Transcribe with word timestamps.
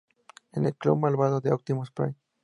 Es 0.51 0.63
el 0.65 0.75
clon 0.77 0.99
malvado 0.99 1.41
de 1.41 1.51
Optimus 1.51 1.91
Prime. 1.91 2.15